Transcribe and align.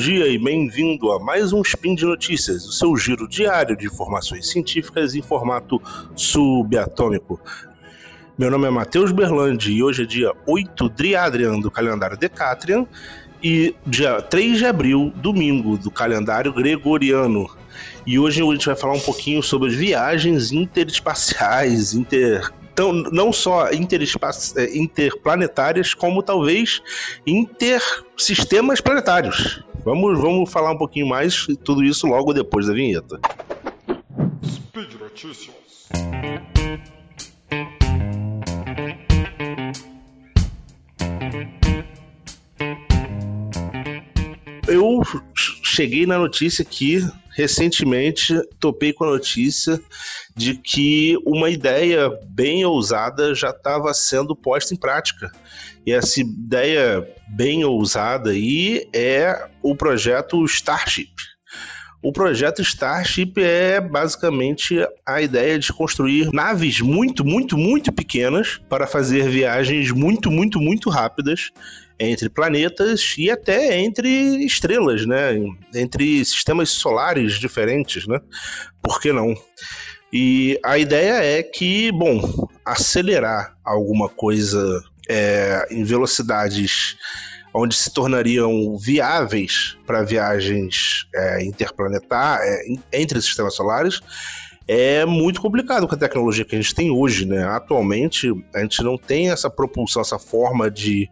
dia 0.00 0.26
e 0.26 0.38
bem-vindo 0.38 1.12
a 1.12 1.18
mais 1.20 1.52
um 1.52 1.60
Spin 1.60 1.94
de 1.94 2.06
Notícias, 2.06 2.64
o 2.64 2.72
seu 2.72 2.96
giro 2.96 3.28
diário 3.28 3.76
de 3.76 3.84
informações 3.84 4.48
científicas 4.48 5.14
em 5.14 5.20
formato 5.20 5.78
subatômico. 6.16 7.38
Meu 8.38 8.50
nome 8.50 8.66
é 8.66 8.70
Matheus 8.70 9.12
Berlandi 9.12 9.72
e 9.72 9.82
hoje 9.82 10.04
é 10.04 10.06
dia 10.06 10.32
8 10.46 10.88
de 10.88 11.14
Adrian 11.14 11.60
do 11.60 11.70
calendário 11.70 12.16
Decatrian 12.16 12.86
e 13.42 13.74
dia 13.86 14.22
3 14.22 14.56
de 14.56 14.64
abril, 14.64 15.12
domingo, 15.16 15.76
do 15.76 15.90
calendário 15.90 16.50
gregoriano. 16.50 17.46
E 18.06 18.18
hoje 18.18 18.42
a 18.42 18.52
gente 18.52 18.64
vai 18.64 18.76
falar 18.76 18.94
um 18.94 19.00
pouquinho 19.00 19.42
sobre 19.42 19.68
as 19.68 19.74
viagens 19.74 20.50
interespaciais, 20.50 21.92
inter 21.92 22.50
então, 22.72 22.92
não 22.92 23.30
só 23.30 23.68
é, 23.68 23.74
interplanetárias, 24.74 25.92
como 25.92 26.22
talvez 26.22 26.80
intersistemas 27.26 28.80
planetários. 28.80 29.62
Vamos, 29.84 30.20
vamos 30.20 30.50
falar 30.50 30.72
um 30.72 30.78
pouquinho 30.78 31.06
mais 31.06 31.46
tudo 31.64 31.82
isso 31.82 32.06
logo 32.06 32.32
depois 32.32 32.66
da 32.66 32.72
vinheta. 32.72 33.18
Speed 34.44 34.94
Notícias. 35.00 35.88
Eu 44.68 45.00
cheguei 45.64 46.06
na 46.06 46.18
notícia 46.18 46.64
que 46.64 47.00
recentemente 47.32 48.34
topei 48.58 48.92
com 48.92 49.04
a 49.04 49.10
notícia 49.10 49.80
de 50.36 50.54
que 50.54 51.16
uma 51.24 51.50
ideia 51.50 52.10
bem 52.26 52.64
ousada 52.64 53.34
já 53.34 53.50
estava 53.50 53.92
sendo 53.94 54.34
posta 54.34 54.74
em 54.74 54.76
prática. 54.76 55.30
E 55.86 55.92
essa 55.92 56.20
ideia 56.20 57.06
bem 57.28 57.64
ousada 57.64 58.30
aí 58.30 58.88
é 58.92 59.48
o 59.62 59.74
projeto 59.74 60.44
Starship. 60.44 61.10
O 62.02 62.12
projeto 62.12 62.62
Starship 62.62 63.34
é 63.36 63.78
basicamente 63.78 64.76
a 65.04 65.20
ideia 65.20 65.58
de 65.58 65.70
construir 65.70 66.30
naves 66.32 66.80
muito, 66.80 67.24
muito, 67.24 67.58
muito 67.58 67.92
pequenas 67.92 68.58
para 68.70 68.86
fazer 68.86 69.28
viagens 69.28 69.90
muito, 69.90 70.30
muito, 70.30 70.58
muito 70.58 70.88
rápidas 70.88 71.50
entre 71.98 72.30
planetas 72.30 73.14
e 73.18 73.30
até 73.30 73.78
entre 73.78 74.08
estrelas, 74.46 75.04
né? 75.04 75.32
Entre 75.74 76.24
sistemas 76.24 76.70
solares 76.70 77.34
diferentes, 77.34 78.06
né? 78.06 78.18
Por 78.82 78.98
que 78.98 79.12
não? 79.12 79.34
E 80.10 80.58
a 80.64 80.78
ideia 80.78 81.22
é 81.22 81.42
que, 81.42 81.92
bom, 81.92 82.48
acelerar 82.64 83.54
alguma 83.62 84.08
coisa 84.08 84.82
é, 85.06 85.66
em 85.70 85.84
velocidades 85.84 86.96
onde 87.52 87.74
se 87.74 87.92
tornariam 87.92 88.76
viáveis 88.76 89.76
para 89.86 90.02
viagens 90.02 91.06
é, 91.14 91.44
interplanetar 91.44 92.38
é, 92.42 92.62
entre 92.92 93.20
sistemas 93.20 93.54
solares 93.54 94.00
é 94.72 95.04
muito 95.04 95.40
complicado 95.40 95.88
com 95.88 95.94
a 95.96 95.98
tecnologia 95.98 96.44
que 96.44 96.54
a 96.54 96.60
gente 96.60 96.74
tem 96.74 96.92
hoje, 96.92 97.26
né? 97.26 97.42
Atualmente 97.42 98.32
a 98.54 98.60
gente 98.60 98.84
não 98.84 98.96
tem 98.96 99.28
essa 99.28 99.50
propulsão, 99.50 100.00
essa 100.00 100.16
forma 100.16 100.70
de 100.70 101.10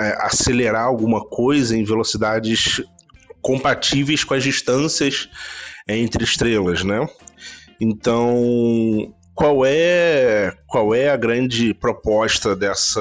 é, 0.00 0.16
acelerar 0.20 0.84
alguma 0.84 1.22
coisa 1.22 1.76
em 1.76 1.84
velocidades 1.84 2.80
compatíveis 3.42 4.24
com 4.24 4.32
as 4.32 4.42
distâncias 4.42 5.28
entre 5.86 6.24
estrelas, 6.24 6.82
né? 6.82 7.06
Então, 7.78 9.12
qual 9.34 9.66
é 9.66 10.52
qual 10.66 10.94
é 10.94 11.10
a 11.10 11.16
grande 11.16 11.74
proposta 11.74 12.56
dessa 12.56 13.00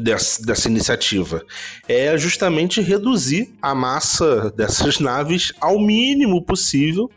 dessa, 0.00 0.42
dessa 0.42 0.68
iniciativa? 0.68 1.44
É 1.88 2.16
justamente 2.16 2.80
reduzir 2.80 3.54
a 3.60 3.74
massa 3.74 4.50
dessas 4.50 4.98
naves 4.98 5.52
ao 5.60 5.78
mínimo 5.78 6.44
possível 6.44 7.10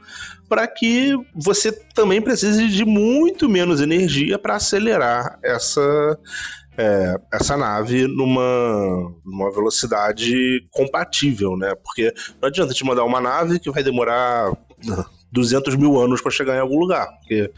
para 0.47 0.67
que 0.67 1.13
você 1.33 1.71
também 1.71 2.21
precise 2.21 2.67
de 2.67 2.85
muito 2.85 3.49
menos 3.49 3.81
energia 3.81 4.37
para 4.37 4.55
acelerar 4.55 5.39
essa 5.43 6.19
é, 6.77 7.15
essa 7.31 7.55
nave 7.55 8.07
numa, 8.07 9.13
numa 9.23 9.51
velocidade 9.51 10.67
compatível, 10.71 11.55
né? 11.55 11.73
Porque 11.83 12.13
não 12.41 12.49
adianta 12.49 12.73
te 12.73 12.83
mandar 12.83 13.03
uma 13.03 13.21
nave 13.21 13.59
que 13.59 13.71
vai 13.71 13.83
demorar 13.83 14.51
200 15.33 15.75
mil 15.75 15.99
anos 15.99 16.21
para 16.21 16.31
chegar 16.31 16.55
em 16.55 16.59
algum 16.59 16.79
lugar, 16.79 17.07
porque 17.19 17.51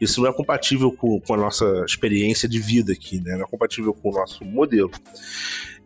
isso 0.00 0.20
não 0.22 0.28
é 0.30 0.32
compatível 0.32 0.92
com, 0.92 1.20
com 1.20 1.34
a 1.34 1.36
nossa 1.36 1.84
experiência 1.86 2.48
de 2.48 2.58
vida 2.58 2.92
aqui, 2.92 3.20
né? 3.20 3.36
Não 3.36 3.44
é 3.44 3.48
compatível 3.48 3.92
com 3.92 4.10
o 4.10 4.12
nosso 4.12 4.44
modelo. 4.44 4.92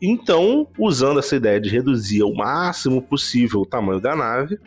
Então, 0.01 0.69
usando 0.79 1.19
essa 1.19 1.37
ideia 1.37 1.61
de 1.61 1.69
reduzir 1.69 2.23
ao 2.23 2.35
máximo 2.35 3.03
possível 3.03 3.61
o 3.61 3.67
tamanho 3.67 4.01
da 4.01 4.15
nave, 4.15 4.59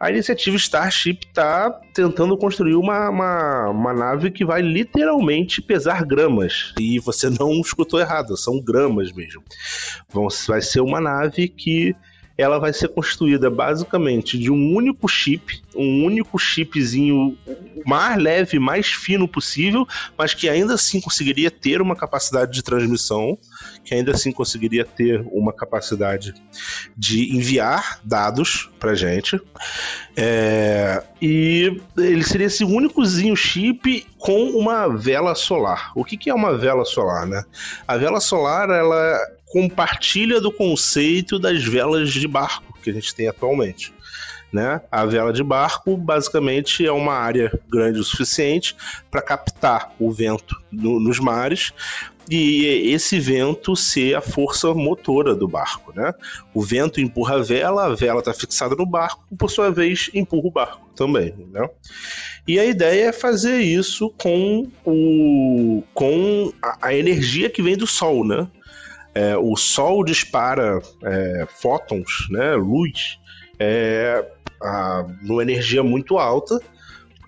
a 0.00 0.10
iniciativa 0.10 0.56
Starship 0.56 1.26
está 1.26 1.70
tentando 1.92 2.36
construir 2.38 2.76
uma, 2.76 3.10
uma, 3.10 3.68
uma, 3.70 3.92
nave 3.92 4.30
que 4.30 4.44
vai 4.44 4.62
literalmente 4.62 5.60
pesar 5.60 6.04
gramas. 6.04 6.72
E 6.78 7.00
você 7.00 7.28
não 7.28 7.60
escutou 7.60 7.98
errado, 7.98 8.36
são 8.36 8.60
gramas 8.60 9.10
mesmo. 9.12 9.42
Vão, 10.08 10.28
vai 10.46 10.62
ser 10.62 10.80
uma 10.80 11.00
nave 11.00 11.48
que 11.48 11.96
ela 12.38 12.60
vai 12.60 12.72
ser 12.72 12.86
construída 12.88 13.50
basicamente 13.50 14.38
de 14.38 14.48
um 14.48 14.72
único 14.72 15.08
chip, 15.08 15.60
um 15.74 16.04
único 16.04 16.38
chipzinho 16.38 17.36
mais 17.84 18.16
leve, 18.16 18.60
mais 18.60 18.86
fino 18.86 19.26
possível, 19.26 19.86
mas 20.16 20.34
que 20.34 20.48
ainda 20.48 20.74
assim 20.74 21.00
conseguiria 21.00 21.50
ter 21.50 21.82
uma 21.82 21.96
capacidade 21.96 22.52
de 22.52 22.62
transmissão, 22.62 23.36
que 23.84 23.92
ainda 23.92 24.12
assim 24.12 24.30
conseguiria 24.30 24.84
ter 24.84 25.20
uma 25.32 25.52
capacidade 25.52 26.32
de 26.96 27.36
enviar 27.36 28.00
dados 28.04 28.70
para 28.78 28.94
gente. 28.94 29.40
É, 30.16 31.02
e 31.20 31.80
ele 31.96 32.22
seria 32.22 32.46
esse 32.46 32.64
únicozinho 32.64 33.34
chip 33.34 34.06
com 34.16 34.50
uma 34.50 34.86
vela 34.88 35.34
solar. 35.34 35.90
O 35.96 36.04
que, 36.04 36.16
que 36.16 36.30
é 36.30 36.34
uma 36.34 36.56
vela 36.56 36.84
solar, 36.84 37.26
né? 37.26 37.42
A 37.86 37.96
vela 37.96 38.20
solar 38.20 38.70
ela 38.70 39.18
compartilha 39.48 40.40
do 40.40 40.52
conceito 40.52 41.38
das 41.38 41.64
velas 41.64 42.12
de 42.12 42.28
barco 42.28 42.78
que 42.82 42.90
a 42.90 42.92
gente 42.92 43.14
tem 43.14 43.28
atualmente. 43.28 43.92
Né? 44.50 44.80
A 44.90 45.04
vela 45.04 45.30
de 45.32 45.42
barco 45.42 45.94
basicamente 45.96 46.86
é 46.86 46.92
uma 46.92 47.12
área 47.12 47.52
grande 47.68 47.98
o 47.98 48.04
suficiente 48.04 48.74
para 49.10 49.20
captar 49.20 49.92
o 49.98 50.10
vento 50.10 50.56
no, 50.72 50.98
nos 50.98 51.18
mares 51.18 51.72
e 52.30 52.90
esse 52.92 53.18
vento 53.18 53.74
ser 53.74 54.14
a 54.14 54.20
força 54.20 54.72
motora 54.74 55.34
do 55.34 55.48
barco, 55.48 55.92
né? 55.94 56.12
O 56.52 56.62
vento 56.62 57.00
empurra 57.00 57.36
a 57.36 57.42
vela, 57.42 57.86
a 57.86 57.94
vela 57.94 58.18
está 58.18 58.34
fixada 58.34 58.74
no 58.74 58.84
barco, 58.84 59.24
por 59.36 59.50
sua 59.50 59.70
vez 59.70 60.10
empurra 60.12 60.46
o 60.46 60.50
barco 60.50 60.88
também, 60.94 61.34
né? 61.50 61.68
E 62.46 62.58
a 62.58 62.64
ideia 62.64 63.08
é 63.08 63.12
fazer 63.12 63.60
isso 63.60 64.10
com 64.18 64.68
o 64.84 65.82
com 65.94 66.52
a, 66.62 66.88
a 66.88 66.94
energia 66.94 67.48
que 67.48 67.62
vem 67.62 67.76
do 67.76 67.86
sol, 67.86 68.26
né? 68.26 68.46
É, 69.14 69.36
o 69.36 69.56
Sol 69.56 70.04
dispara 70.04 70.80
é, 71.02 71.46
fótons, 71.48 72.28
né, 72.30 72.54
luz, 72.54 73.18
é, 73.58 74.24
a, 74.62 75.06
numa 75.22 75.42
energia 75.42 75.82
muito 75.82 76.18
alta 76.18 76.60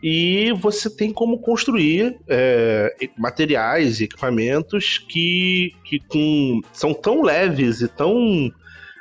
e 0.03 0.53
você 0.53 0.89
tem 0.89 1.13
como 1.13 1.39
construir 1.39 2.19
é, 2.27 2.95
materiais 3.19 4.01
e 4.01 4.05
equipamentos 4.05 4.99
que, 4.99 5.75
que 5.85 6.01
com, 6.01 6.61
são 6.73 6.95
tão 6.95 7.23
leves 7.23 7.83
e 7.83 7.89
tão 7.89 8.51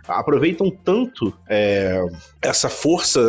aproveitam 0.09 0.69
tanto 0.69 1.33
é, 1.47 2.01
essa 2.41 2.69
força 2.69 3.19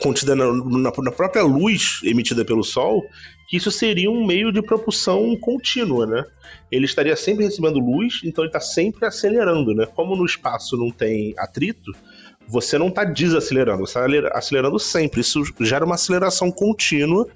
contida 0.00 0.34
na, 0.34 0.52
na, 0.52 0.92
na, 0.96 1.12
própria 1.12 1.42
luz 1.42 2.00
emitida 2.04 2.44
pelo 2.44 2.62
Sol 2.62 3.02
que 3.48 3.56
isso 3.56 3.70
seria 3.70 4.10
um 4.10 4.26
meio 4.26 4.50
de 4.52 4.60
propulsão 4.60 5.36
contínua, 5.36 6.04
né? 6.04 6.24
Ele 6.70 6.84
estaria 6.84 7.14
sempre 7.14 7.44
recebendo 7.44 7.78
luz, 7.78 8.20
então 8.24 8.42
ele 8.42 8.48
está 8.48 8.60
sempre 8.60 9.06
acelerando, 9.06 9.72
né? 9.72 9.86
Como 9.86 10.16
no 10.16 10.26
espaço 10.26 10.76
não 10.76 10.90
tem 10.90 11.32
atrito, 11.38 11.92
você 12.48 12.78
não 12.78 12.88
está 12.88 13.04
desacelerando, 13.04 13.86
você 13.86 13.98
está 13.98 14.36
acelerando 14.36 14.78
sempre. 14.78 15.20
Isso 15.20 15.42
gera 15.60 15.84
uma 15.84 15.94
aceleração 15.94 16.50
contínua 16.50 17.26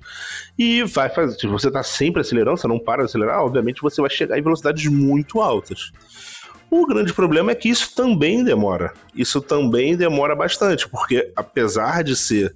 e 0.59 0.83
vai 0.85 1.09
fazer. 1.09 1.39
Se 1.39 1.47
você 1.47 1.69
está 1.69 1.83
sempre 1.83 2.21
acelerando, 2.21 2.59
você 2.59 2.69
não 2.69 2.79
para 2.79 3.03
de 3.03 3.07
acelerar, 3.07 3.43
obviamente 3.43 3.83
você 3.83 4.01
vai 4.01 4.11
chegar 4.11 4.39
em 4.39 4.43
velocidades 4.43 4.87
muito 4.87 5.41
altas. 5.41 5.93
O 6.71 6.87
grande 6.87 7.13
problema 7.13 7.51
é 7.51 7.55
que 7.55 7.69
isso 7.69 7.95
também 7.95 8.45
demora. 8.45 8.93
Isso 9.15 9.41
também 9.41 9.97
demora 9.97 10.37
bastante, 10.37 10.89
porque 10.89 11.33
apesar 11.35 12.05
de 12.05 12.15
ser 12.15 12.55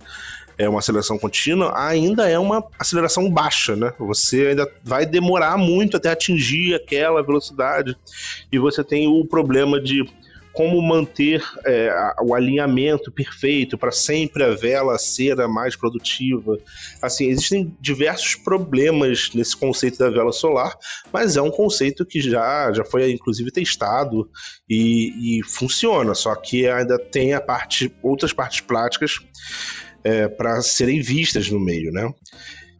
é 0.57 0.69
uma 0.69 0.79
aceleração 0.79 1.19
contínua, 1.19 1.73
ainda 1.77 2.29
é 2.29 2.39
uma 2.39 2.65
aceleração 2.79 3.29
baixa, 3.29 3.75
né? 3.75 3.93
Você 3.99 4.49
ainda 4.49 4.71
vai 4.85 5.05
demorar 5.05 5.59
muito 5.59 5.97
até 5.97 6.11
atingir 6.11 6.75
aquela 6.75 7.23
velocidade. 7.23 7.97
E 8.53 8.59
você 8.59 8.85
tem 8.85 9.09
o 9.09 9.25
problema 9.25 9.81
de 9.81 10.05
como 10.55 10.81
manter 10.81 11.43
é, 11.67 11.93
o 12.23 12.33
alinhamento 12.33 13.11
perfeito 13.11 13.77
para 13.77 13.91
sempre 13.91 14.45
a 14.45 14.55
vela 14.55 14.97
ser 14.99 15.41
a 15.41 15.49
mais 15.49 15.75
produtiva. 15.75 16.57
Assim, 17.03 17.27
existem 17.27 17.77
diversos 17.81 18.37
problemas 18.37 19.31
nesse 19.35 19.57
conceito 19.57 19.99
da 19.99 20.09
vela 20.09 20.33
solar, 20.33 20.75
mas 21.13 21.37
é 21.37 21.43
um 21.43 21.51
conceito 21.51 22.07
que 22.07 22.21
já, 22.21 22.73
já 22.73 22.85
foi 22.85 23.11
inclusive 23.11 23.51
testado 23.51 24.31
e, 24.71 25.41
e 25.41 25.43
funciona, 25.43 26.15
só 26.15 26.35
que 26.37 26.69
ainda 26.69 26.99
tem 26.99 27.35
a 27.35 27.41
parte, 27.41 27.93
outras 28.01 28.33
partes 28.33 28.61
práticas 28.61 29.19
é, 30.05 30.29
para 30.29 30.63
serem 30.63 31.01
vistas 31.01 31.51
no 31.51 31.59
meio, 31.59 31.91
né? 31.91 32.09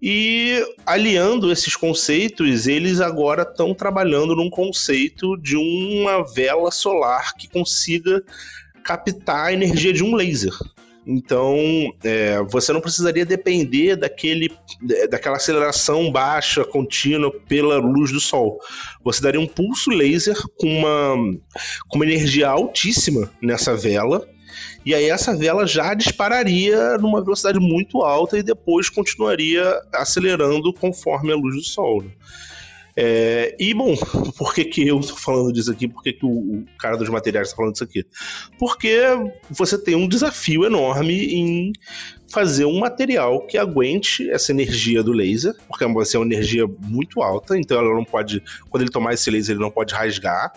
E 0.07 0.63
aliando 0.85 1.51
esses 1.51 1.75
conceitos, 1.75 2.67
eles 2.67 3.01
agora 3.01 3.41
estão 3.41 3.73
trabalhando 3.73 4.37
num 4.37 4.51
conceito 4.51 5.35
de 5.39 5.57
uma 5.57 6.23
vela 6.23 6.71
solar 6.71 7.33
que 7.35 7.49
consiga 7.49 8.23
captar 8.85 9.47
a 9.47 9.53
energia 9.55 9.95
de 9.95 10.05
um 10.05 10.15
laser. 10.15 10.53
Então, 11.07 11.57
é, 12.03 12.43
você 12.51 12.71
não 12.71 12.83
precisaria 12.83 13.25
depender 13.25 13.97
daquele, 13.97 14.51
daquela 15.09 15.37
aceleração 15.37 16.13
baixa, 16.13 16.67
contínua, 16.67 17.33
pela 17.49 17.79
luz 17.79 18.13
do 18.13 18.21
Sol. 18.21 18.59
Você 19.03 19.23
daria 19.23 19.41
um 19.41 19.47
pulso 19.47 19.89
laser 19.89 20.37
com 20.59 20.67
uma, 20.67 21.17
com 21.89 21.97
uma 21.97 22.05
energia 22.05 22.51
altíssima 22.51 23.31
nessa 23.41 23.75
vela, 23.75 24.29
e 24.85 24.95
aí 24.95 25.09
essa 25.09 25.37
vela 25.37 25.67
já 25.67 25.95
dispararia 25.95 26.99
numa 26.99 27.23
velocidade 27.23 27.59
muito 27.59 28.03
alta 28.03 28.39
e 28.39 28.43
depois 28.43 28.89
continuaria 28.89 29.81
acelerando 29.93 30.73
conforme 30.73 31.33
a 31.33 31.37
luz 31.37 31.57
do 31.57 31.63
Sol. 31.63 32.03
Né? 32.03 32.11
É, 32.97 33.57
e 33.59 33.75
bom, 33.75 33.97
por 34.39 34.55
que, 34.55 34.65
que 34.65 34.87
eu 34.87 35.01
estou 35.01 35.17
falando 35.17 35.53
disso 35.53 35.71
aqui? 35.71 35.89
Por 35.89 36.03
que, 36.03 36.13
que 36.13 36.25
o, 36.25 36.29
o 36.29 36.65
cara 36.79 36.97
dos 36.97 37.09
materiais 37.09 37.49
está 37.49 37.57
falando 37.57 37.73
disso 37.73 37.85
aqui? 37.85 38.07
Porque 38.59 39.01
você 39.51 39.77
tem 39.77 39.95
um 39.95 40.09
desafio 40.09 40.65
enorme 40.65 41.35
em 41.35 41.73
fazer 42.29 42.65
um 42.65 42.79
material 42.79 43.47
que 43.47 43.59
aguente 43.59 44.29
essa 44.31 44.53
energia 44.53 45.03
do 45.03 45.13
laser, 45.13 45.55
porque 45.69 45.87
vai 45.87 46.05
ser 46.05 46.19
uma 46.19 46.27
energia 46.27 46.67
muito 46.67 47.23
alta, 47.23 47.57
então 47.59 47.79
ela 47.79 47.95
não 47.95 48.05
pode, 48.05 48.43
quando 48.71 48.83
ele 48.83 48.91
tomar 48.91 49.15
esse 49.15 49.31
laser, 49.31 49.55
ele 49.55 49.63
não 49.63 49.71
pode 49.71 49.95
rasgar 49.95 50.53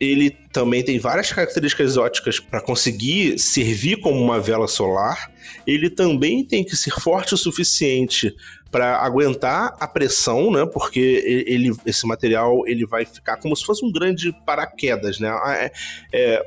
ele 0.00 0.30
também 0.50 0.82
tem 0.82 0.98
várias 0.98 1.30
características 1.30 1.98
óticas 1.98 2.40
para 2.40 2.62
conseguir 2.62 3.38
servir 3.38 4.00
como 4.00 4.18
uma 4.18 4.40
vela 4.40 4.66
solar. 4.66 5.30
Ele 5.66 5.90
também 5.90 6.42
tem 6.42 6.64
que 6.64 6.74
ser 6.74 6.90
forte 6.90 7.34
o 7.34 7.36
suficiente 7.36 8.34
para 8.70 8.96
aguentar 8.96 9.76
a 9.78 9.86
pressão, 9.86 10.50
né? 10.50 10.64
Porque 10.64 11.44
ele, 11.46 11.72
esse 11.84 12.06
material 12.06 12.66
ele 12.66 12.86
vai 12.86 13.04
ficar 13.04 13.36
como 13.36 13.54
se 13.54 13.64
fosse 13.64 13.84
um 13.84 13.92
grande 13.92 14.32
paraquedas, 14.46 15.20
né? 15.20 15.28
É, 15.48 15.72
é, 16.12 16.42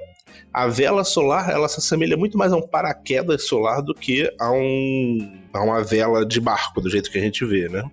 a 0.52 0.68
vela 0.68 1.04
solar 1.04 1.50
ela 1.52 1.68
se 1.68 1.80
assemelha 1.80 2.18
muito 2.18 2.38
mais 2.38 2.52
a 2.52 2.58
um 2.58 2.62
paraquedas 2.62 3.46
solar 3.48 3.82
do 3.82 3.94
que 3.94 4.32
a, 4.40 4.52
um, 4.52 5.40
a 5.54 5.62
uma 5.62 5.84
vela 5.84 6.26
de 6.26 6.40
barco, 6.42 6.82
do 6.82 6.90
jeito 6.90 7.12
que 7.12 7.20
a 7.20 7.22
gente 7.22 7.46
vê, 7.46 7.70
né? 7.70 7.84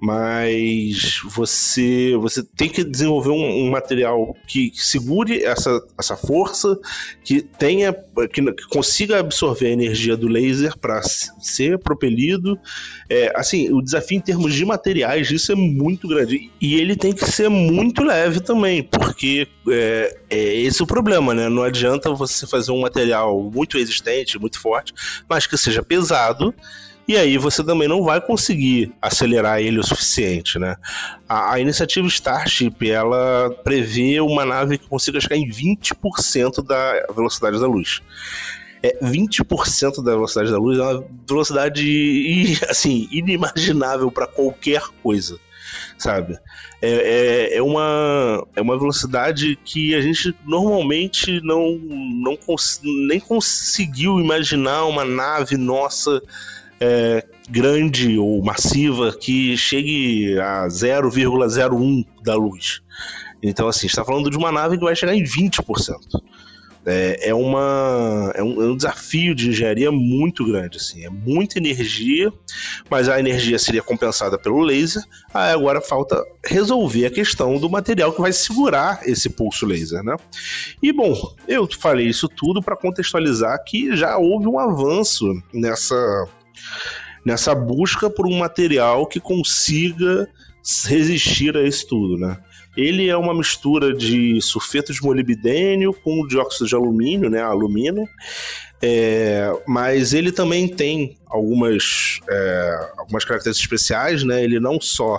Mas 0.00 1.20
você 1.24 2.14
você 2.16 2.42
tem 2.42 2.68
que 2.68 2.84
desenvolver 2.84 3.30
um, 3.30 3.66
um 3.66 3.70
material 3.70 4.36
que, 4.46 4.70
que, 4.70 4.84
segure 4.84 5.42
essa, 5.42 5.80
essa 5.98 6.16
força, 6.16 6.78
que 7.24 7.40
tenha 7.40 7.92
que, 8.32 8.52
que 8.52 8.68
consiga 8.68 9.20
absorver 9.20 9.68
a 9.68 9.70
energia 9.70 10.16
do 10.16 10.28
laser 10.28 10.76
para 10.78 11.02
ser 11.02 11.78
propelido. 11.78 12.58
É, 13.08 13.32
assim, 13.36 13.72
o 13.72 13.80
desafio 13.80 14.18
em 14.18 14.20
termos 14.20 14.54
de 14.54 14.64
materiais 14.64 15.30
isso 15.30 15.52
é 15.52 15.54
muito 15.54 16.08
grande 16.08 16.50
e 16.60 16.74
ele 16.74 16.96
tem 16.96 17.12
que 17.12 17.24
ser 17.24 17.48
muito 17.48 18.02
leve 18.02 18.40
também, 18.40 18.82
porque 18.82 19.46
é, 19.68 20.16
é 20.28 20.54
esse 20.56 20.82
o 20.82 20.86
problema, 20.86 21.32
né? 21.32 21.48
Não 21.48 21.62
adianta 21.62 22.12
você 22.12 22.46
fazer 22.46 22.72
um 22.72 22.80
material 22.80 23.42
muito 23.42 23.78
resistente, 23.78 24.38
muito 24.38 24.60
forte, 24.60 24.92
mas 25.28 25.46
que 25.46 25.56
seja 25.56 25.82
pesado 25.82 26.54
e 27.08 27.16
aí 27.16 27.38
você 27.38 27.62
também 27.62 27.86
não 27.86 28.02
vai 28.02 28.20
conseguir 28.20 28.92
acelerar 29.00 29.60
ele 29.60 29.78
o 29.78 29.86
suficiente, 29.86 30.58
né? 30.58 30.76
A, 31.28 31.54
a 31.54 31.60
iniciativa 31.60 32.06
Starship, 32.08 32.90
ela 32.90 33.50
prevê 33.62 34.20
uma 34.20 34.44
nave 34.44 34.76
que 34.76 34.88
consiga 34.88 35.20
chegar 35.20 35.36
em 35.36 35.48
20% 35.48 36.64
da 36.66 37.06
velocidade 37.14 37.60
da 37.60 37.66
luz. 37.66 38.00
É, 38.82 38.98
20% 39.02 40.02
da 40.02 40.12
velocidade 40.12 40.50
da 40.50 40.58
luz 40.58 40.78
é 40.78 40.82
uma 40.82 41.04
velocidade 41.28 42.58
assim 42.68 43.08
inimaginável 43.12 44.10
para 44.10 44.26
qualquer 44.26 44.82
coisa, 45.02 45.38
sabe? 45.96 46.36
É, 46.82 46.90
é, 46.90 47.56
é, 47.56 47.62
uma, 47.62 48.46
é 48.54 48.60
uma 48.60 48.78
velocidade 48.78 49.56
que 49.64 49.94
a 49.94 50.00
gente 50.00 50.34
normalmente 50.44 51.40
não, 51.42 51.78
não 51.78 52.36
cons 52.36 52.80
nem 52.82 53.18
conseguiu 53.18 54.20
imaginar 54.20 54.84
uma 54.84 55.04
nave 55.04 55.56
nossa 55.56 56.20
é, 56.80 57.24
grande 57.48 58.18
ou 58.18 58.42
massiva 58.42 59.16
que 59.16 59.56
chegue 59.56 60.38
a 60.38 60.66
0,01 60.66 62.04
da 62.22 62.34
luz. 62.34 62.82
Então, 63.42 63.68
assim, 63.68 63.86
está 63.86 64.04
falando 64.04 64.30
de 64.30 64.36
uma 64.36 64.50
nave 64.50 64.78
que 64.78 64.84
vai 64.84 64.96
chegar 64.96 65.14
em 65.14 65.22
20%. 65.22 65.96
É, 66.88 67.30
é, 67.30 67.34
uma, 67.34 68.32
é, 68.36 68.42
um, 68.44 68.62
é 68.62 68.66
um 68.66 68.76
desafio 68.76 69.34
de 69.34 69.48
engenharia 69.48 69.90
muito 69.90 70.44
grande. 70.46 70.76
Assim, 70.76 71.04
é 71.04 71.10
muita 71.10 71.58
energia, 71.58 72.32
mas 72.88 73.08
a 73.08 73.18
energia 73.18 73.58
seria 73.58 73.82
compensada 73.82 74.38
pelo 74.38 74.60
laser. 74.60 75.02
Aí 75.34 75.52
agora 75.52 75.80
falta 75.80 76.24
resolver 76.44 77.06
a 77.06 77.10
questão 77.10 77.58
do 77.58 77.68
material 77.68 78.12
que 78.12 78.20
vai 78.20 78.32
segurar 78.32 79.00
esse 79.04 79.28
pulso 79.28 79.66
laser. 79.66 80.02
Né? 80.04 80.14
E 80.80 80.92
bom, 80.92 81.34
eu 81.48 81.68
falei 81.76 82.06
isso 82.06 82.28
tudo 82.28 82.62
para 82.62 82.76
contextualizar 82.76 83.62
que 83.64 83.96
já 83.96 84.16
houve 84.16 84.46
um 84.46 84.58
avanço 84.58 85.26
nessa 85.52 86.28
nessa 87.24 87.54
busca 87.54 88.08
por 88.08 88.26
um 88.26 88.38
material 88.38 89.06
que 89.06 89.20
consiga 89.20 90.28
resistir 90.86 91.56
a 91.56 91.62
isso 91.62 91.86
tudo, 91.86 92.18
né? 92.18 92.38
Ele 92.76 93.08
é 93.08 93.16
uma 93.16 93.32
mistura 93.32 93.94
de 93.94 94.40
sulfeto 94.42 94.92
de 94.92 95.02
molibdênio 95.02 95.94
com 95.94 96.26
dióxido 96.26 96.68
de 96.68 96.74
alumínio, 96.74 97.30
né, 97.30 97.40
alumínio, 97.40 98.06
é, 98.82 99.50
mas 99.66 100.12
ele 100.12 100.30
também 100.30 100.68
tem 100.68 101.16
algumas, 101.26 102.20
é, 102.28 102.90
algumas 102.98 103.24
características 103.24 103.64
especiais, 103.64 104.24
né? 104.24 104.44
Ele 104.44 104.60
não 104.60 104.78
só 104.80 105.18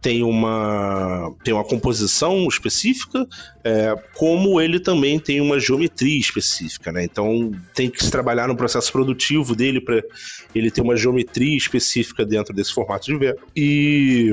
tem 0.00 0.22
uma, 0.22 1.34
tem 1.42 1.52
uma 1.52 1.64
composição 1.64 2.46
específica, 2.46 3.26
é, 3.64 3.94
como 4.14 4.60
ele 4.60 4.78
também 4.78 5.18
tem 5.18 5.40
uma 5.40 5.58
geometria 5.58 6.18
específica, 6.18 6.92
né? 6.92 7.04
Então 7.04 7.52
tem 7.74 7.90
que 7.90 8.02
se 8.02 8.10
trabalhar 8.10 8.46
no 8.46 8.56
processo 8.56 8.92
produtivo 8.92 9.56
dele 9.56 9.80
para 9.80 10.00
ele 10.54 10.70
ter 10.70 10.80
uma 10.80 10.96
geometria 10.96 11.56
específica 11.56 12.24
dentro 12.24 12.54
desse 12.54 12.72
formato 12.72 13.06
de 13.06 13.16
verbo 13.16 13.40
e, 13.56 14.32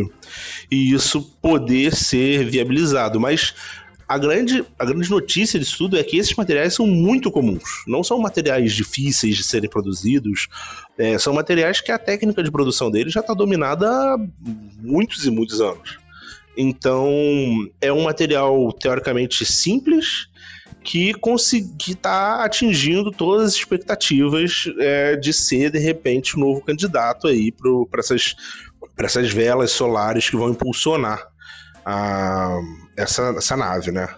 e 0.70 0.94
isso 0.94 1.22
poder 1.42 1.96
ser 1.96 2.46
viabilizado. 2.46 3.20
Mas 3.20 3.54
a 4.08 4.18
grande, 4.18 4.64
a 4.78 4.86
grande 4.86 5.10
notícia 5.10 5.60
disso 5.60 5.78
tudo 5.80 5.98
é 5.98 6.04
que 6.04 6.18
esses 6.18 6.36
materiais 6.36 6.74
são 6.76 6.86
muito 6.86 7.32
comuns. 7.32 7.84
Não 7.88 8.04
são 8.04 8.20
materiais 8.20 8.74
difíceis 8.74 9.36
de 9.36 9.44
serem 9.44 9.70
produzidos, 9.70 10.48
é, 10.98 11.18
são 11.18 11.34
materiais 11.34 11.82
que 11.82 11.92
a 11.92 11.98
técnica 11.98 12.44
de 12.44 12.52
produção 12.52 12.92
deles 12.92 13.14
já 13.14 13.22
está 13.22 13.34
dominada 13.34 13.90
há 13.90 14.18
muitos 14.80 15.26
e 15.26 15.32
muitos 15.32 15.60
anos. 15.60 15.98
Então, 16.56 17.10
é 17.82 17.92
um 17.92 18.04
material 18.04 18.72
teoricamente 18.74 19.44
simples 19.46 20.28
que 20.84 21.14
está 21.88 22.46
atingindo 22.46 23.12
todas 23.12 23.48
as 23.48 23.56
expectativas 23.56 24.66
é, 24.78 25.16
de 25.16 25.34
ser, 25.34 25.72
de 25.72 25.80
repente, 25.80 26.36
o 26.36 26.38
um 26.38 26.42
novo 26.42 26.62
candidato 26.62 27.28
aí 27.28 27.52
para 27.52 28.00
essas, 28.00 28.36
essas 29.00 29.32
velas 29.32 29.72
solares 29.72 30.30
que 30.30 30.38
vão 30.38 30.52
impulsionar 30.52 31.35
a, 31.86 32.60
essa, 32.98 33.36
essa 33.38 33.56
nave, 33.56 33.92
né? 33.92 34.10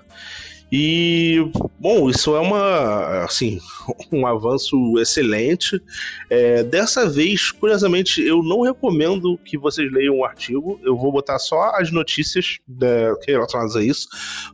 E, 0.69 1.49
bom, 1.79 2.09
isso 2.09 2.35
é 2.35 2.41
uma, 2.41 3.23
assim, 3.23 3.59
um 4.11 4.27
avanço 4.27 4.99
excelente. 4.99 5.81
É, 6.29 6.61
dessa 6.61 7.09
vez, 7.09 7.51
curiosamente, 7.51 8.21
eu 8.21 8.43
não 8.43 8.61
recomendo 8.61 9.37
que 9.45 9.57
vocês 9.57 9.89
leiam 9.91 10.17
o 10.17 10.25
artigo. 10.25 10.77
Eu 10.83 10.97
vou 10.97 11.09
botar 11.09 11.39
só 11.39 11.71
as 11.75 11.89
notícias 11.89 12.57
né, 12.67 13.13
relacionadas 13.25 13.77
a 13.77 13.83
isso, 13.83 14.09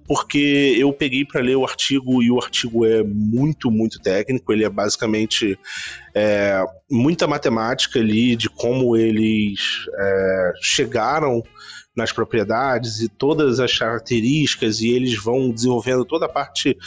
porque 0.08 0.76
eu 0.78 0.94
peguei 0.94 1.26
para 1.26 1.42
ler 1.42 1.56
o 1.56 1.66
artigo 1.66 2.22
e 2.22 2.30
o 2.30 2.40
artigo 2.40 2.86
é 2.86 3.04
muito, 3.04 3.72
muito 3.72 4.00
técnico. 4.00 4.54
Ele 4.54 4.66
é 4.66 4.70
basicamente 4.70 5.58
é, 6.14 6.64
muita 6.92 7.26
matemática 7.26 8.00
ali 8.00 8.36
de 8.36 8.50
como 8.50 8.96
eles 8.96 9.60
é, 10.00 10.52
chegaram 10.62 11.42
nas 11.96 12.12
propriedades 12.12 13.02
e 13.02 13.08
todas 13.08 13.60
as 13.60 13.78
características, 13.78 14.82
e 14.82 14.90
eles 14.90 15.16
vão 15.16 15.52
desenvolvendo 15.52 16.06
toda 16.06 16.26
a 16.26 16.30
parte 16.30 16.78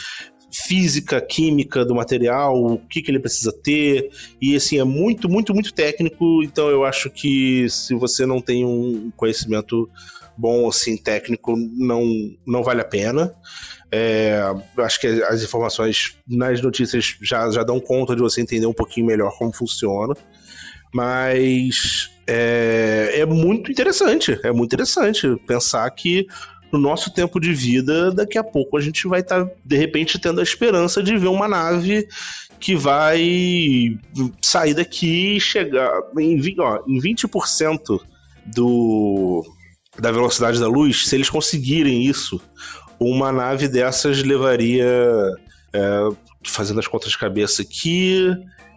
física, 0.51 1.21
química 1.21 1.85
do 1.85 1.93
material, 1.93 2.55
o 2.55 2.77
que, 2.77 3.01
que 3.01 3.11
ele 3.11 3.19
precisa 3.19 3.51
ter, 3.51 4.09
e 4.41 4.55
assim, 4.55 4.79
é 4.79 4.83
muito, 4.83 5.29
muito, 5.29 5.53
muito 5.53 5.73
técnico, 5.73 6.41
então 6.43 6.69
eu 6.69 6.85
acho 6.85 7.09
que 7.09 7.69
se 7.69 7.93
você 7.93 8.25
não 8.25 8.41
tem 8.41 8.65
um 8.65 9.11
conhecimento 9.15 9.89
bom, 10.37 10.67
assim, 10.67 10.95
técnico, 10.95 11.55
não, 11.57 12.03
não 12.45 12.63
vale 12.63 12.81
a 12.81 12.85
pena. 12.85 13.33
É, 13.91 14.39
acho 14.77 14.99
que 14.99 15.07
as 15.07 15.41
informações 15.41 16.17
nas 16.27 16.61
notícias 16.61 17.17
já, 17.21 17.49
já 17.49 17.63
dão 17.63 17.79
conta 17.79 18.15
de 18.15 18.21
você 18.21 18.41
entender 18.41 18.67
um 18.67 18.73
pouquinho 18.73 19.07
melhor 19.07 19.35
como 19.37 19.51
funciona. 19.51 20.13
Mas 20.93 22.09
é, 22.25 23.19
é 23.19 23.25
muito 23.25 23.71
interessante, 23.71 24.39
é 24.43 24.51
muito 24.51 24.73
interessante 24.73 25.35
pensar 25.47 25.89
que 25.91 26.27
no 26.71 26.79
nosso 26.79 27.13
tempo 27.13 27.39
de 27.39 27.53
vida, 27.53 28.11
daqui 28.11 28.37
a 28.37 28.43
pouco 28.43 28.77
a 28.77 28.81
gente 28.81 29.07
vai 29.07 29.21
estar, 29.21 29.45
tá, 29.45 29.51
de 29.63 29.77
repente, 29.77 30.19
tendo 30.19 30.39
a 30.39 30.43
esperança 30.43 31.01
de 31.01 31.17
ver 31.17 31.27
uma 31.27 31.47
nave 31.47 32.07
que 32.59 32.75
vai 32.75 33.97
sair 34.41 34.73
daqui 34.73 35.37
e 35.37 35.39
chegar 35.39 36.01
em, 36.17 36.55
ó, 36.59 36.79
em 36.87 36.99
20% 36.99 37.99
do, 38.47 39.45
da 39.99 40.11
velocidade 40.11 40.59
da 40.59 40.67
luz. 40.67 41.07
Se 41.07 41.15
eles 41.15 41.29
conseguirem 41.29 42.03
isso, 42.03 42.41
uma 42.99 43.31
nave 43.31 43.67
dessas 43.67 44.23
levaria, 44.23 44.85
é, 45.73 46.09
fazendo 46.43 46.79
as 46.79 46.87
contas 46.87 47.11
de 47.11 47.17
cabeça 47.17 47.61
aqui, 47.61 48.29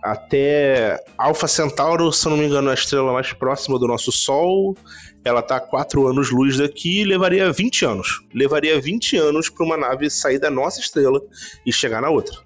até 0.02 1.02
Alpha 1.18 1.46
Centauro, 1.46 2.12
se 2.12 2.26
eu 2.26 2.30
não 2.30 2.38
me 2.38 2.46
engano, 2.46 2.68
é 2.68 2.72
a 2.72 2.74
estrela 2.74 3.12
mais 3.12 3.32
próxima 3.32 3.78
do 3.78 3.86
nosso 3.86 4.10
Sol. 4.10 4.76
Ela 5.24 5.40
está 5.40 5.56
a 5.56 5.60
4 5.60 6.08
anos-luz 6.08 6.56
daqui 6.56 7.00
e 7.00 7.04
levaria 7.04 7.52
20 7.52 7.84
anos. 7.84 8.24
Levaria 8.34 8.80
20 8.80 9.16
anos 9.16 9.50
para 9.50 9.66
uma 9.66 9.76
nave 9.76 10.08
sair 10.08 10.38
da 10.38 10.50
nossa 10.50 10.80
estrela 10.80 11.20
e 11.66 11.72
chegar 11.72 12.00
na 12.00 12.08
outra. 12.08 12.36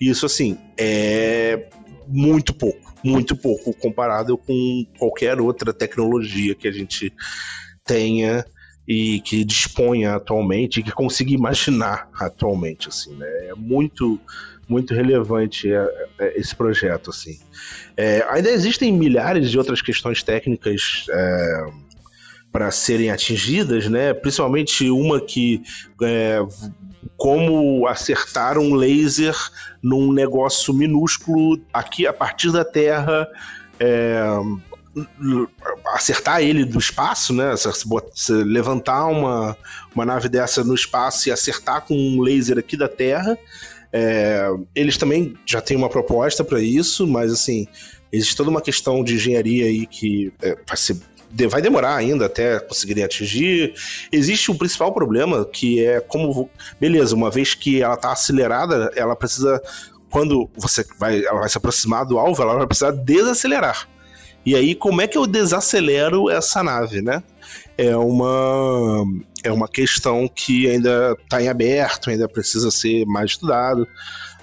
Isso, 0.00 0.26
assim, 0.26 0.58
é 0.76 1.68
muito 2.06 2.52
pouco. 2.52 2.94
Muito 3.02 3.36
pouco 3.36 3.72
comparado 3.74 4.36
com 4.36 4.84
qualquer 4.98 5.40
outra 5.40 5.72
tecnologia 5.72 6.54
que 6.54 6.68
a 6.68 6.72
gente 6.72 7.12
tenha 7.84 8.44
e 8.86 9.20
que 9.20 9.44
disponha 9.44 10.14
atualmente, 10.14 10.82
que 10.82 10.90
consiga 10.90 11.32
imaginar 11.32 12.08
atualmente, 12.14 12.88
assim, 12.88 13.14
né? 13.14 13.26
É 13.48 13.54
muito 13.54 14.18
muito 14.68 14.92
relevante 14.92 15.72
é, 15.72 16.08
é, 16.18 16.38
esse 16.38 16.54
projeto, 16.54 17.10
assim. 17.10 17.38
É, 17.96 18.24
ainda 18.28 18.50
existem 18.50 18.92
milhares 18.92 19.50
de 19.50 19.58
outras 19.58 19.80
questões 19.80 20.22
técnicas 20.22 21.06
é, 21.10 21.66
para 22.52 22.70
serem 22.70 23.10
atingidas, 23.10 23.88
né? 23.88 24.12
Principalmente 24.12 24.90
uma 24.90 25.20
que 25.20 25.62
é, 26.02 26.40
como 27.16 27.86
acertar 27.86 28.58
um 28.58 28.74
laser 28.74 29.34
num 29.82 30.12
negócio 30.12 30.74
minúsculo 30.74 31.60
aqui 31.72 32.06
a 32.06 32.12
partir 32.12 32.52
da 32.52 32.64
Terra. 32.64 33.26
É, 33.80 34.22
acertar 35.94 36.40
ele 36.40 36.64
do 36.64 36.78
espaço, 36.78 37.32
né? 37.32 37.54
Se, 37.56 38.32
levantar 38.32 39.06
uma, 39.06 39.56
uma 39.94 40.04
nave 40.04 40.28
dessa 40.28 40.64
no 40.64 40.74
espaço 40.74 41.28
e 41.28 41.32
acertar 41.32 41.82
com 41.82 41.94
um 41.94 42.20
laser 42.20 42.58
aqui 42.58 42.76
da 42.76 42.88
Terra. 42.88 43.38
É, 43.92 44.50
eles 44.74 44.96
também 44.96 45.34
já 45.46 45.60
têm 45.60 45.76
uma 45.76 45.88
proposta 45.88 46.44
para 46.44 46.60
isso, 46.60 47.06
mas 47.06 47.32
assim, 47.32 47.66
existe 48.12 48.36
toda 48.36 48.50
uma 48.50 48.60
questão 48.60 49.02
de 49.02 49.14
engenharia 49.14 49.66
aí 49.66 49.86
que 49.86 50.32
é, 50.42 50.56
vai, 50.66 50.76
ser, 50.76 50.96
vai 51.48 51.62
demorar 51.62 51.96
ainda 51.96 52.26
até 52.26 52.60
conseguirem 52.60 53.04
atingir. 53.04 53.74
Existe 54.12 54.50
um 54.50 54.56
principal 54.56 54.92
problema 54.92 55.44
que 55.44 55.84
é 55.84 56.00
como. 56.00 56.50
Beleza, 56.80 57.14
uma 57.14 57.30
vez 57.30 57.54
que 57.54 57.82
ela 57.82 57.94
está 57.94 58.12
acelerada, 58.12 58.90
ela 58.94 59.16
precisa. 59.16 59.60
Quando 60.10 60.48
você 60.56 60.86
vai, 60.98 61.22
ela 61.22 61.40
vai 61.40 61.48
se 61.50 61.58
aproximar 61.58 62.06
do 62.06 62.18
alvo, 62.18 62.42
ela 62.42 62.56
vai 62.56 62.66
precisar 62.66 62.92
desacelerar. 62.92 63.86
E 64.44 64.54
aí, 64.54 64.74
como 64.74 65.02
é 65.02 65.06
que 65.06 65.18
eu 65.18 65.26
desacelero 65.26 66.30
essa 66.30 66.62
nave, 66.62 67.02
né? 67.02 67.22
É 67.78 67.96
uma, 67.96 69.04
é 69.44 69.52
uma 69.52 69.68
questão 69.68 70.28
que 70.28 70.68
ainda 70.68 71.16
está 71.22 71.40
em 71.40 71.48
aberto, 71.48 72.10
ainda 72.10 72.28
precisa 72.28 72.70
ser 72.70 73.06
mais 73.06 73.30
estudado. 73.30 73.86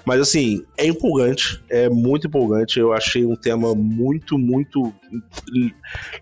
Mas 0.06 0.20
assim, 0.20 0.64
é 0.78 0.86
empolgante, 0.86 1.60
é 1.68 1.88
muito 1.88 2.28
empolgante. 2.28 2.78
Eu 2.78 2.92
achei 2.92 3.26
um 3.26 3.34
tema 3.34 3.74
muito, 3.74 4.38
muito 4.38 4.92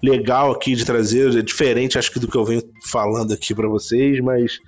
legal 0.02 0.50
aqui 0.50 0.74
de 0.74 0.86
trazer. 0.86 1.38
É 1.38 1.42
diferente, 1.42 1.98
acho 1.98 2.10
que, 2.10 2.18
do 2.18 2.26
que 2.26 2.36
eu 2.36 2.46
venho 2.46 2.62
falando 2.90 3.34
aqui 3.34 3.54
para 3.54 3.68
vocês, 3.68 4.18
mas 4.20 4.58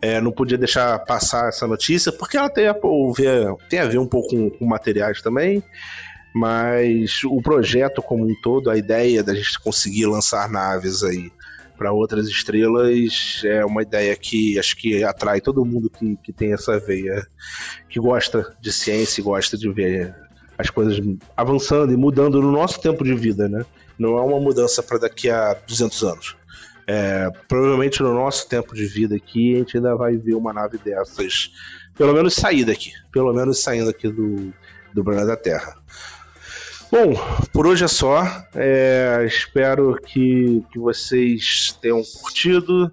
é, 0.00 0.20
não 0.20 0.30
podia 0.30 0.56
deixar 0.56 1.00
passar 1.00 1.48
essa 1.48 1.66
notícia, 1.66 2.12
porque 2.12 2.36
ela 2.36 2.48
tem 2.48 2.68
a, 2.68 2.72
ver, 2.72 3.54
tem 3.68 3.80
a 3.80 3.86
ver 3.86 3.98
um 3.98 4.06
pouco 4.06 4.28
com, 4.28 4.50
com 4.50 4.64
materiais 4.64 5.20
também 5.20 5.62
mas 6.32 7.24
o 7.24 7.42
projeto 7.42 8.00
como 8.00 8.24
um 8.24 8.34
todo, 8.40 8.70
a 8.70 8.76
ideia 8.76 9.20
da 9.20 9.34
gente 9.34 9.58
conseguir 9.58 10.06
lançar 10.06 10.48
naves 10.48 11.02
aí 11.02 11.28
para 11.80 11.92
outras 11.92 12.28
estrelas 12.28 13.40
é 13.42 13.64
uma 13.64 13.80
ideia 13.80 14.14
que 14.14 14.58
acho 14.58 14.76
que 14.76 15.02
atrai 15.02 15.40
todo 15.40 15.64
mundo 15.64 15.88
que, 15.88 16.14
que 16.22 16.30
tem 16.30 16.52
essa 16.52 16.78
veia, 16.78 17.26
que 17.88 17.98
gosta 17.98 18.54
de 18.60 18.70
ciência 18.70 19.22
e 19.22 19.24
gosta 19.24 19.56
de 19.56 19.72
ver 19.72 20.14
as 20.58 20.68
coisas 20.68 21.00
avançando 21.34 21.90
e 21.90 21.96
mudando 21.96 22.42
no 22.42 22.52
nosso 22.52 22.78
tempo 22.82 23.02
de 23.02 23.14
vida, 23.14 23.48
né? 23.48 23.64
Não 23.98 24.18
é 24.18 24.20
uma 24.20 24.38
mudança 24.38 24.82
para 24.82 24.98
daqui 24.98 25.30
a 25.30 25.54
200 25.66 26.02
anos. 26.04 26.36
É, 26.86 27.30
provavelmente 27.48 28.02
no 28.02 28.12
nosso 28.12 28.46
tempo 28.46 28.74
de 28.74 28.84
vida 28.84 29.16
aqui, 29.16 29.54
a 29.54 29.58
gente 29.60 29.78
ainda 29.78 29.96
vai 29.96 30.18
ver 30.18 30.34
uma 30.34 30.52
nave 30.52 30.76
dessas, 30.76 31.50
pelo 31.96 32.12
menos 32.12 32.34
sair 32.34 32.66
daqui, 32.66 32.92
pelo 33.10 33.32
menos 33.32 33.62
saindo 33.62 33.88
aqui 33.88 34.06
do, 34.06 34.52
do 34.92 35.02
planeta 35.02 35.34
Terra. 35.34 35.78
Bom, 36.90 37.14
por 37.52 37.68
hoje 37.68 37.84
é 37.84 37.88
só. 37.88 38.24
É, 38.52 39.24
espero 39.24 39.96
que, 40.04 40.60
que 40.72 40.78
vocês 40.78 41.78
tenham 41.80 42.02
curtido. 42.20 42.90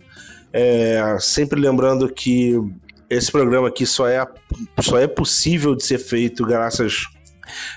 É, 0.54 1.18
sempre 1.20 1.60
lembrando 1.60 2.08
que 2.14 2.54
esse 3.10 3.32
programa 3.32 3.70
aqui 3.70 3.88
só 3.88 4.08
é, 4.08 4.24
só 4.82 5.00
é 5.00 5.08
possível 5.08 5.76
de 5.76 5.84
ser 5.84 5.98
feito 5.98 6.46
graças 6.46 7.06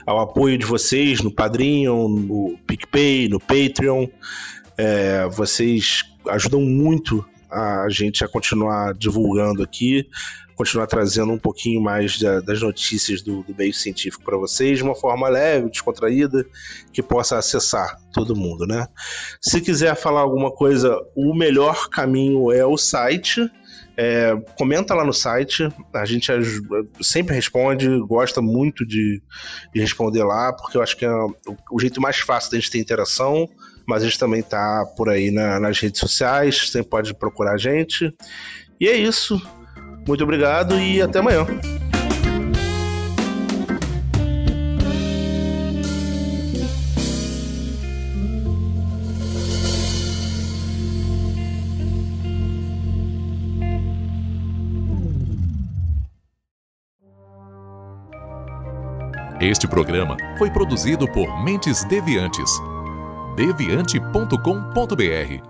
ao 0.07 0.21
apoio 0.21 0.59
de 0.59 0.67
vocês 0.67 1.23
no 1.23 1.31
Padrinho, 1.35 2.07
no 2.07 2.59
PicPay, 2.67 3.27
no 3.29 3.41
Patreon. 3.41 4.07
É, 4.77 5.27
vocês 5.29 6.03
ajudam 6.29 6.61
muito 6.61 7.25
a 7.51 7.87
gente 7.89 8.23
a 8.23 8.29
continuar 8.29 8.93
divulgando 8.93 9.63
aqui 9.63 10.07
continuar 10.61 10.87
trazendo 10.87 11.33
um 11.33 11.39
pouquinho 11.39 11.81
mais 11.81 12.19
da, 12.19 12.39
das 12.41 12.61
notícias 12.61 13.23
do, 13.23 13.43
do 13.45 13.55
meio 13.57 13.73
científico 13.73 14.23
para 14.23 14.37
vocês 14.37 14.77
de 14.77 14.85
uma 14.85 14.95
forma 14.95 15.27
leve, 15.27 15.71
descontraída, 15.71 16.45
que 16.93 17.03
possa 17.03 17.39
acessar 17.39 17.99
todo 18.13 18.37
mundo, 18.37 18.67
né? 18.67 18.87
Se 19.41 19.59
quiser 19.63 19.97
falar 19.97 20.21
alguma 20.21 20.53
coisa, 20.53 20.95
o 21.17 21.35
melhor 21.35 21.89
caminho 21.89 22.53
é 22.53 22.63
o 22.67 22.77
site. 22.77 23.51
É, 23.97 24.37
comenta 24.55 24.95
lá 24.95 25.03
no 25.03 25.15
site, 25.15 25.67
a 25.95 26.05
gente 26.05 26.31
sempre 27.01 27.35
responde, 27.35 27.89
gosta 28.01 28.43
muito 28.43 28.85
de, 28.85 29.23
de 29.73 29.81
responder 29.81 30.25
lá, 30.25 30.53
porque 30.53 30.77
eu 30.77 30.83
acho 30.83 30.95
que 30.95 31.07
é 31.07 31.13
o, 31.71 31.81
jeito 31.81 32.03
mais 32.03 32.19
fácil 32.19 32.51
da 32.51 32.59
gente 32.59 32.71
ter 32.71 32.79
interação, 32.79 33.49
mas 33.87 34.03
a 34.03 34.07
gente 34.07 34.19
também 34.19 34.43
tá 34.43 34.85
por 34.95 35.09
aí 35.09 35.31
na, 35.31 35.59
nas 35.59 35.79
redes 35.79 36.01
sociais, 36.01 36.71
sempre 36.71 36.91
pode 36.91 37.15
procurar 37.15 37.55
a 37.55 37.59
gente. 37.59 38.15
E 38.79 38.87
é 38.87 38.95
isso. 38.95 39.41
Muito 40.07 40.25
obrigado 40.25 40.79
e 40.79 41.01
até 41.01 41.19
amanhã. 41.19 41.47
Este 59.41 59.67
programa 59.67 60.19
foi 60.37 60.51
produzido 60.51 61.11
por 61.11 61.43
Mentes 61.43 61.83
Deviantes. 61.85 62.51
deviante.com.br 63.37 65.50